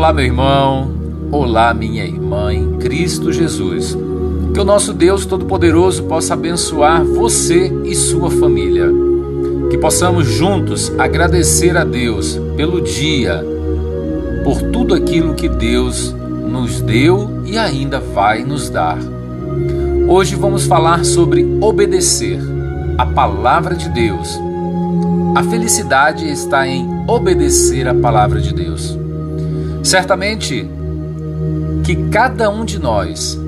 [0.00, 0.90] Olá, meu irmão.
[1.30, 3.94] Olá, minha irmã em Cristo Jesus.
[4.54, 8.88] Que o nosso Deus Todo-Poderoso possa abençoar você e sua família.
[9.68, 13.44] Que possamos juntos agradecer a Deus pelo dia,
[14.42, 16.16] por tudo aquilo que Deus
[16.50, 18.98] nos deu e ainda vai nos dar.
[20.08, 22.40] Hoje vamos falar sobre obedecer
[22.96, 24.40] a palavra de Deus.
[25.36, 28.98] A felicidade está em obedecer a palavra de Deus.
[29.82, 30.68] Certamente
[31.84, 33.38] que cada um de nós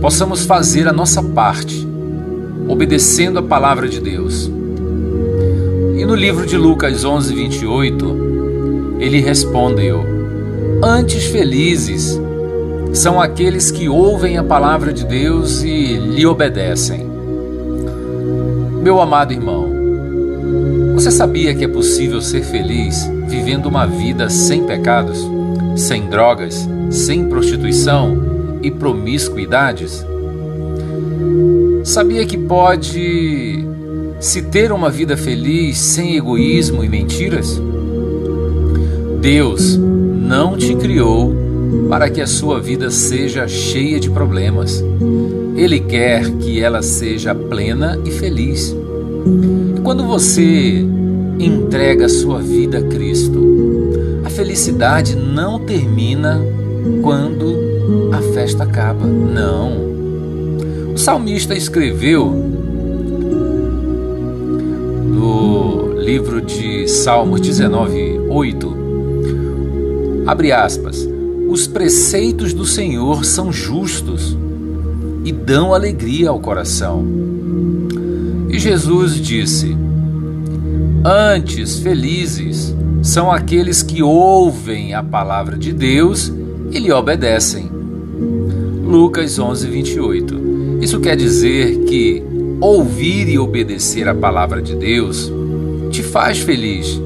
[0.00, 1.86] possamos fazer a nossa parte,
[2.68, 4.50] obedecendo a palavra de Deus.
[5.96, 10.04] E no livro de Lucas 11, 28, ele respondeu:
[10.82, 12.20] Antes felizes
[12.92, 17.08] são aqueles que ouvem a palavra de Deus e lhe obedecem.
[18.82, 19.68] Meu amado irmão,
[20.94, 25.18] você sabia que é possível ser feliz vivendo uma vida sem pecados,
[25.74, 30.06] sem drogas, sem prostituição e promiscuidades?
[31.82, 33.66] Sabia que pode
[34.20, 37.60] se ter uma vida feliz sem egoísmo e mentiras?
[39.20, 41.34] Deus não te criou
[41.88, 44.82] para que a sua vida seja cheia de problemas.
[45.56, 48.74] Ele quer que ela seja plena e feliz.
[49.76, 50.86] E quando você
[51.38, 53.40] entrega sua vida a Cristo,
[54.24, 56.40] a felicidade não termina
[57.02, 57.56] quando
[58.12, 59.06] a festa acaba.
[59.06, 59.94] Não.
[60.94, 62.30] O salmista escreveu
[65.06, 68.76] no livro de Salmos 19, 8,
[70.26, 71.08] abre aspas,
[71.48, 74.36] os preceitos do Senhor são justos
[75.24, 77.04] e dão alegria ao coração.
[78.48, 79.76] E Jesus disse:
[81.06, 86.32] Antes felizes são aqueles que ouvem a palavra de Deus
[86.72, 87.68] e lhe obedecem.
[88.82, 90.78] Lucas 11, 28.
[90.80, 92.22] Isso quer dizer que
[92.58, 95.30] ouvir e obedecer a palavra de Deus
[95.90, 96.98] te faz feliz,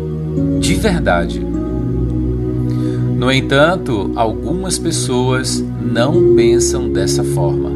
[0.60, 1.40] de verdade.
[3.16, 7.67] No entanto, algumas pessoas não pensam dessa forma.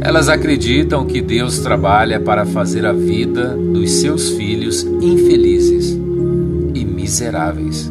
[0.00, 5.98] Elas acreditam que Deus trabalha para fazer a vida dos seus filhos infelizes
[6.72, 7.90] e miseráveis.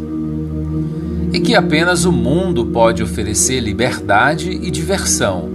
[1.33, 5.49] E que apenas o mundo pode oferecer liberdade e diversão.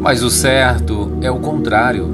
[0.00, 2.08] Mas o certo é o contrário.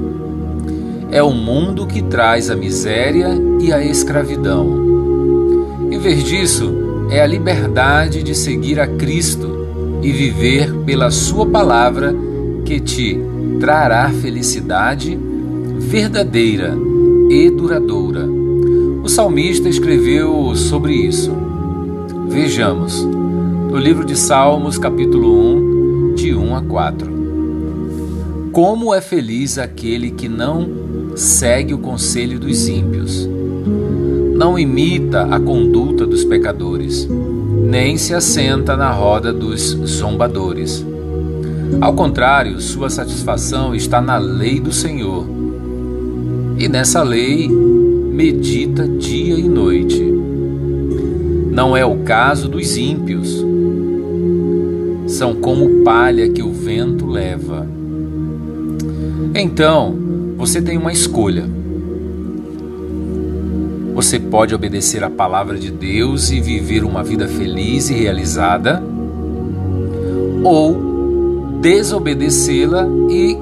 [1.09, 3.29] É o mundo que traz a miséria
[3.61, 5.87] e a escravidão.
[5.89, 6.73] Em vez disso,
[7.09, 9.67] é a liberdade de seguir a Cristo
[10.01, 12.13] e viver pela Sua palavra
[12.63, 13.19] que te
[13.59, 15.17] trará felicidade
[15.79, 16.75] verdadeira
[17.29, 18.27] e duradoura.
[19.03, 21.31] O salmista escreveu sobre isso.
[22.29, 27.13] Vejamos, no livro de Salmos, capítulo 1, de 1 a 4.
[28.51, 30.69] Como é feliz aquele que não
[31.15, 33.27] segue o conselho dos ímpios,
[34.35, 37.07] não imita a conduta dos pecadores,
[37.69, 40.85] nem se assenta na roda dos zombadores
[41.81, 45.25] ao contrário, sua satisfação está na lei do Senhor.
[46.57, 50.01] E nessa lei medita dia e noite.
[51.51, 53.43] Não é o caso dos ímpios.
[55.07, 57.67] São como palha que o vento leva.
[59.35, 59.95] Então,
[60.37, 61.43] você tem uma escolha.
[63.95, 68.81] Você pode obedecer à palavra de Deus e viver uma vida feliz e realizada,
[70.43, 70.92] ou
[71.63, 73.37] desobedecê-la e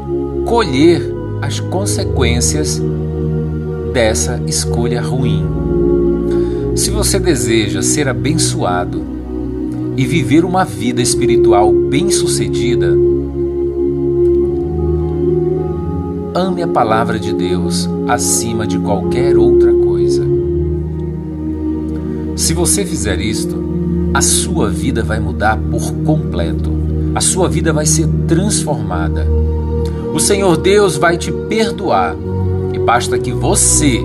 [0.45, 1.01] colher
[1.41, 2.79] as consequências
[3.91, 5.43] dessa escolha ruim.
[6.75, 9.01] Se você deseja ser abençoado
[9.97, 12.95] e viver uma vida espiritual bem-sucedida,
[16.35, 20.23] ame a palavra de Deus acima de qualquer outra coisa.
[22.35, 23.55] Se você fizer isto,
[24.13, 29.27] a sua vida vai mudar por completo a sua vida vai ser transformada.
[30.13, 32.15] O Senhor Deus vai te perdoar
[32.73, 34.01] e basta que você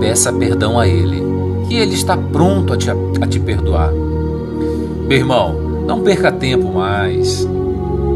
[0.00, 1.22] peça perdão a Ele,
[1.68, 3.92] que Ele está pronto a te, a te perdoar.
[3.92, 5.54] Meu irmão,
[5.86, 7.46] não perca tempo mais.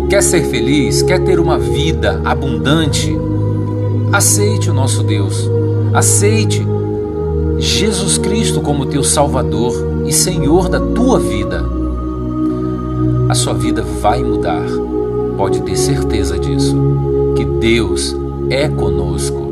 [0.08, 1.02] Quer ser feliz?
[1.02, 3.16] Quer ter uma vida abundante?
[4.12, 5.48] Aceite o nosso Deus.
[5.94, 6.66] Aceite
[7.58, 11.79] Jesus Cristo como teu Salvador e Senhor da tua vida
[13.30, 14.66] a sua vida vai mudar.
[15.36, 16.76] Pode ter certeza disso,
[17.36, 18.16] que Deus
[18.50, 19.48] é conosco.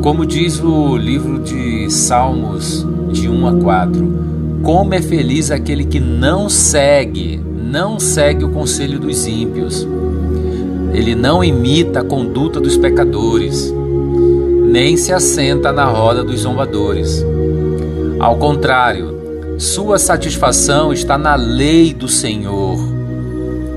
[0.00, 4.14] Como diz o livro de Salmos, de 1 a 4,
[4.62, 9.86] como é feliz aquele que não segue, não segue o conselho dos ímpios.
[10.94, 13.70] Ele não imita a conduta dos pecadores,
[14.64, 17.22] nem se assenta na roda dos zombadores.
[18.18, 19.21] Ao contrário,
[19.62, 22.76] sua satisfação está na lei do Senhor,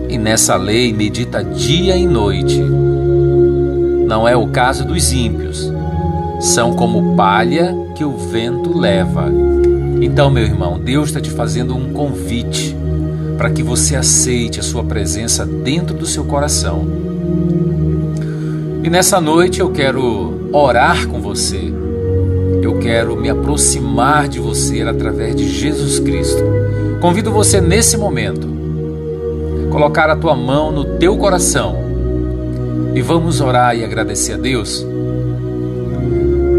[0.10, 2.60] e nessa lei medita dia e noite.
[4.08, 5.72] Não é o caso dos ímpios,
[6.40, 9.32] são como palha que o vento leva.
[10.02, 12.76] Então, meu irmão, Deus está te fazendo um convite
[13.38, 16.84] para que você aceite a sua presença dentro do seu coração.
[18.84, 21.85] E nessa noite eu quero orar com você.
[22.66, 26.42] Eu quero me aproximar de você através de Jesus Cristo.
[27.00, 28.48] Convido você nesse momento
[29.70, 31.76] colocar a tua mão no teu coração
[32.96, 34.84] e vamos orar e agradecer a Deus.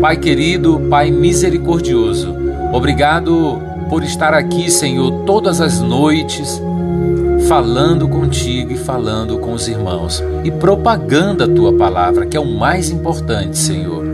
[0.01, 2.33] Pai querido, Pai misericordioso,
[2.73, 3.61] obrigado
[3.91, 6.63] por estar aqui, Senhor, todas as noites,
[7.49, 12.47] falando contigo e falando com os irmãos e propagando a tua palavra, que é o
[12.47, 14.06] mais importante, Senhor.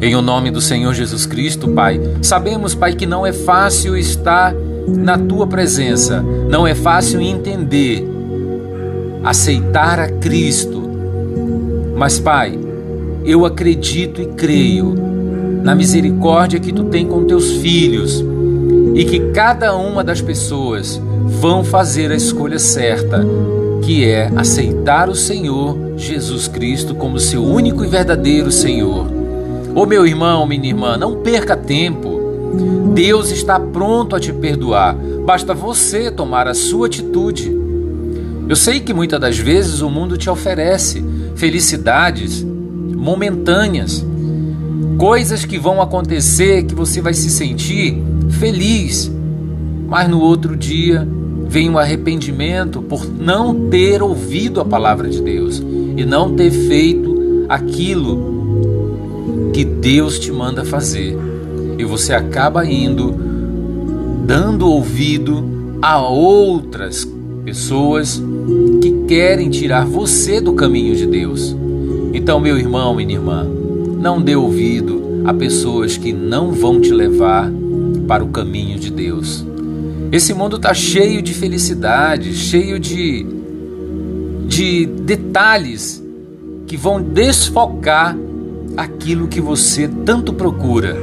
[0.00, 4.54] Em o nome do Senhor Jesus Cristo, Pai, sabemos, Pai, que não é fácil estar
[4.86, 8.06] na tua presença, não é fácil entender,
[9.22, 10.82] aceitar a Cristo.
[11.96, 12.58] Mas, Pai,
[13.24, 14.94] eu acredito e creio
[15.62, 18.22] na misericórdia que tu tem com teus filhos
[18.94, 21.00] e que cada uma das pessoas
[21.40, 23.24] vão fazer a escolha certa,
[23.82, 29.13] que é aceitar o Senhor Jesus Cristo como seu único e verdadeiro Senhor.
[29.74, 32.20] Ô oh, meu irmão, minha irmã, não perca tempo.
[32.94, 34.94] Deus está pronto a te perdoar,
[35.26, 37.52] basta você tomar a sua atitude.
[38.48, 41.04] Eu sei que muitas das vezes o mundo te oferece
[41.34, 44.06] felicidades momentâneas,
[44.96, 48.00] coisas que vão acontecer que você vai se sentir
[48.38, 49.10] feliz,
[49.88, 51.06] mas no outro dia
[51.48, 55.60] vem um arrependimento por não ter ouvido a palavra de Deus
[55.96, 58.33] e não ter feito aquilo
[59.54, 61.16] que Deus te manda fazer.
[61.78, 63.14] E você acaba indo
[64.26, 67.08] dando ouvido a outras
[67.44, 68.20] pessoas
[68.82, 71.54] que querem tirar você do caminho de Deus.
[72.12, 73.46] Então, meu irmão, minha irmã,
[74.00, 77.50] não dê ouvido a pessoas que não vão te levar
[78.08, 79.44] para o caminho de Deus.
[80.10, 83.24] Esse mundo está cheio de felicidade, cheio de,
[84.46, 86.02] de detalhes
[86.66, 88.16] que vão desfocar
[88.76, 90.96] aquilo que você tanto procura,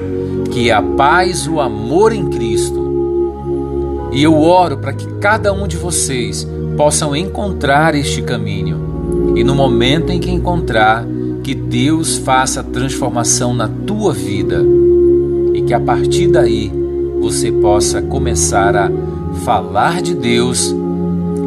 [0.51, 4.09] que é a paz, o amor em Cristo.
[4.11, 9.33] E eu oro para que cada um de vocês possam encontrar este caminho.
[9.35, 11.05] E no momento em que encontrar,
[11.43, 14.63] que Deus faça a transformação na tua vida
[15.53, 16.71] e que a partir daí
[17.19, 18.91] você possa começar a
[19.43, 20.75] falar de Deus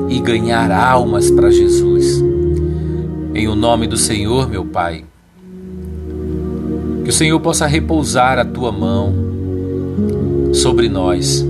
[0.08, 2.22] e ganhar almas para Jesus.
[3.34, 5.04] Em o nome do Senhor, meu Pai,
[7.04, 9.14] que o Senhor possa repousar a tua mão
[10.54, 11.46] sobre nós.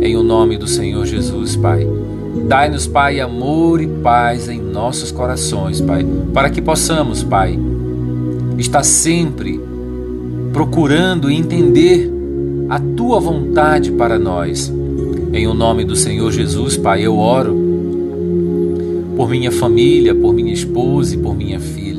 [0.00, 1.86] Em o nome do Senhor Jesus, Pai.
[2.48, 7.58] Dai-nos, Pai, amor e paz em nossos corações, Pai, para que possamos, Pai,
[8.56, 9.60] estar sempre
[10.52, 12.10] procurando entender
[12.68, 14.72] a tua vontade para nós.
[15.32, 17.54] Em o nome do Senhor Jesus, Pai, eu oro
[19.16, 21.89] por minha família, por minha esposa e por minha filha.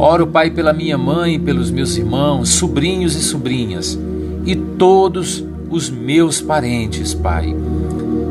[0.00, 3.98] Oro, Pai, pela minha mãe, pelos meus irmãos, sobrinhos e sobrinhas
[4.46, 7.54] e todos os meus parentes, Pai.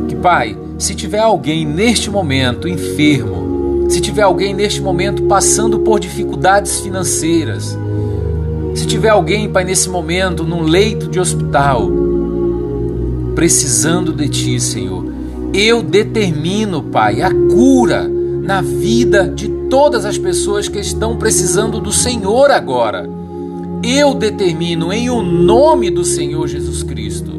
[0.07, 5.99] Que, Pai, se tiver alguém neste momento enfermo, se tiver alguém neste momento passando por
[5.99, 7.77] dificuldades financeiras,
[8.73, 11.87] se tiver alguém, Pai, nesse momento, num leito de hospital,
[13.35, 15.05] precisando de Ti, Senhor,
[15.53, 18.18] eu determino, Pai, a cura
[18.49, 23.07] na vida de todas as pessoas que estão precisando do Senhor agora.
[23.83, 27.31] Eu determino, em o nome do Senhor Jesus Cristo,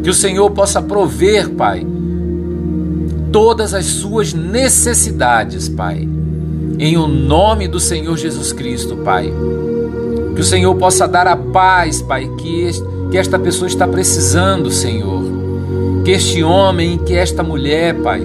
[0.00, 1.84] que o Senhor possa prover, Pai,
[3.32, 6.08] todas as suas necessidades, Pai.
[6.78, 9.32] Em o nome do Senhor Jesus Cristo, Pai.
[10.36, 12.70] Que o Senhor possa dar a paz, Pai, que,
[13.10, 15.24] que esta pessoa está precisando, Senhor.
[16.04, 18.24] Que este homem, que esta mulher, Pai,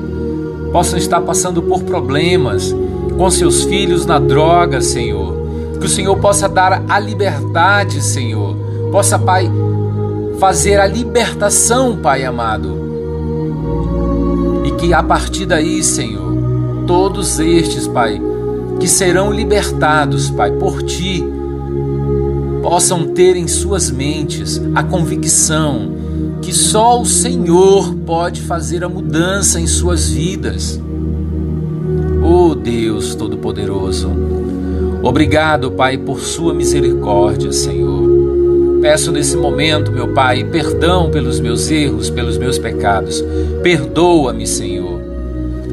[0.72, 2.76] possam estar passando por problemas
[3.18, 5.38] com seus filhos na droga, Senhor.
[5.80, 8.56] Que o Senhor possa dar a liberdade, Senhor.
[8.92, 9.50] Possa, Pai,
[10.40, 12.78] fazer a libertação, Pai amado.
[14.66, 16.34] E que a partir daí, Senhor,
[16.88, 18.22] todos estes, Pai,
[18.80, 21.24] que serão libertados, Pai, por Ti,
[22.62, 25.99] possam ter em suas mentes a convicção
[26.41, 30.79] que só o Senhor pode fazer a mudança em suas vidas.
[32.24, 34.12] Oh Deus Todo-Poderoso,
[35.01, 38.10] obrigado, Pai, por Sua misericórdia, Senhor.
[38.81, 43.24] Peço nesse momento, meu Pai, perdão pelos meus erros, pelos meus pecados.
[43.62, 45.01] Perdoa-me, Senhor.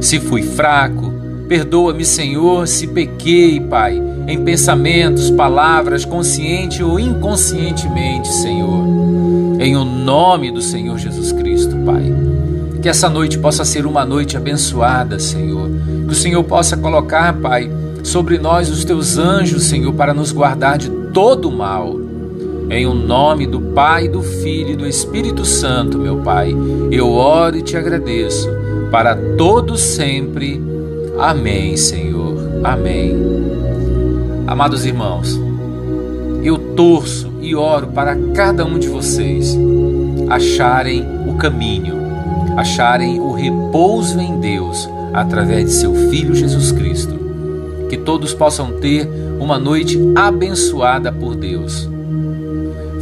[0.00, 1.12] Se fui fraco,
[1.49, 9.15] perdoa-me, Senhor, se pequei, Pai, em pensamentos, palavras, consciente ou inconscientemente, Senhor.
[9.58, 12.04] Em o nome do Senhor Jesus Cristo, Pai.
[12.82, 15.68] Que essa noite possa ser uma noite abençoada, Senhor.
[16.06, 17.70] Que o Senhor possa colocar, Pai,
[18.02, 21.98] sobre nós os teus anjos, Senhor, para nos guardar de todo o mal.
[22.68, 26.54] Em o nome do Pai, do Filho e do Espírito Santo, meu Pai,
[26.90, 28.48] eu oro e te agradeço
[28.90, 30.60] para todos sempre.
[31.18, 32.36] Amém, Senhor.
[32.62, 33.16] Amém.
[34.46, 35.40] Amados irmãos,
[36.42, 39.57] eu torço e oro para cada um de vocês
[40.28, 41.95] acharem o caminho,
[42.57, 47.16] acharem o repouso em Deus através de seu Filho Jesus Cristo.
[47.88, 51.88] Que todos possam ter uma noite abençoada por Deus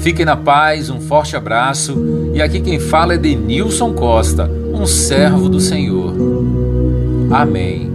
[0.04, 1.96] Fiquem na paz, um forte abraço.
[2.34, 6.12] E aqui quem fala é Denilson Costa, um servo do Senhor.
[7.30, 7.93] Amém.